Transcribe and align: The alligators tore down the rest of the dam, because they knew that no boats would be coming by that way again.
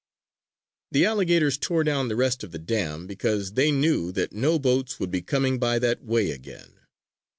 The 0.91 1.05
alligators 1.05 1.59
tore 1.59 1.83
down 1.83 2.07
the 2.07 2.15
rest 2.15 2.43
of 2.43 2.49
the 2.51 2.57
dam, 2.57 3.05
because 3.05 3.51
they 3.53 3.69
knew 3.71 4.11
that 4.13 4.33
no 4.33 4.57
boats 4.57 4.99
would 4.99 5.11
be 5.11 5.21
coming 5.21 5.59
by 5.59 5.77
that 5.77 6.03
way 6.03 6.31
again. 6.31 6.79